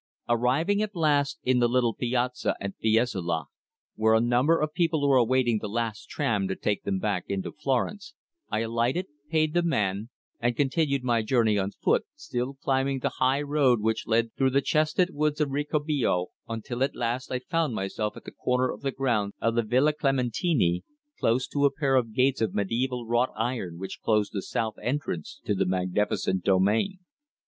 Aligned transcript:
Arriving 0.27 0.81
at 0.81 0.95
last 0.95 1.37
in 1.43 1.59
the 1.59 1.67
little 1.69 1.93
piazza, 1.93 2.55
at 2.59 2.73
Fiesole, 2.81 3.45
where 3.93 4.15
a 4.15 4.19
number 4.19 4.59
of 4.59 4.73
people 4.73 5.07
were 5.07 5.15
awaiting 5.15 5.59
the 5.59 5.69
last 5.69 6.09
tram 6.09 6.47
to 6.47 6.55
take 6.55 6.81
them 6.81 6.97
back 6.97 7.25
into 7.27 7.51
Florence, 7.51 8.15
I 8.49 8.61
alighted, 8.61 9.05
paid 9.29 9.53
the 9.53 9.61
man, 9.61 10.09
and 10.39 10.55
continued 10.57 11.03
my 11.03 11.21
journey 11.21 11.59
on 11.59 11.69
foot, 11.69 12.05
still 12.15 12.55
climbing 12.55 12.97
the 12.97 13.11
high 13.19 13.43
road 13.43 13.79
which 13.79 14.07
led 14.07 14.33
through 14.35 14.49
the 14.49 14.59
chestnut 14.61 15.11
woods 15.11 15.39
of 15.39 15.51
Ricorbico, 15.51 16.31
until 16.49 16.81
at 16.83 16.95
last 16.95 17.31
I 17.31 17.37
found 17.37 17.75
myself 17.75 18.17
at 18.17 18.23
the 18.23 18.31
corner 18.31 18.71
of 18.71 18.81
the 18.81 18.89
grounds 18.91 19.35
of 19.39 19.53
the 19.53 19.61
Villa 19.61 19.93
Clementini, 19.93 20.81
close 21.19 21.47
to 21.49 21.65
a 21.65 21.71
pair 21.71 21.93
of 21.95 22.15
gates 22.15 22.41
of 22.41 22.53
mediæval 22.53 23.07
wrought 23.07 23.33
iron 23.37 23.77
which 23.77 23.99
closed 24.01 24.31
the 24.33 24.41
south 24.41 24.77
entrance 24.81 25.41
to 25.45 25.53
the 25.53 25.67
magnificent 25.67 26.43
domain. 26.43 26.97